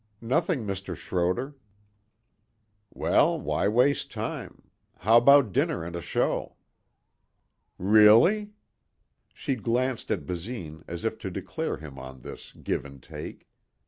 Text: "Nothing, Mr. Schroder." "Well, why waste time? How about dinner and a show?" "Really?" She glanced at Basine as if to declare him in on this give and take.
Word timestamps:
"Nothing, 0.19 0.65
Mr. 0.65 0.95
Schroder." 0.95 1.53
"Well, 2.91 3.39
why 3.39 3.67
waste 3.67 4.11
time? 4.11 4.63
How 4.97 5.17
about 5.17 5.51
dinner 5.53 5.83
and 5.83 5.95
a 5.95 6.01
show?" 6.01 6.55
"Really?" 7.77 8.49
She 9.31 9.53
glanced 9.55 10.09
at 10.09 10.25
Basine 10.25 10.83
as 10.87 11.05
if 11.05 11.19
to 11.19 11.29
declare 11.29 11.77
him 11.77 11.99
in 11.99 11.99
on 11.99 12.21
this 12.21 12.51
give 12.53 12.83
and 12.83 12.99
take. 12.99 13.45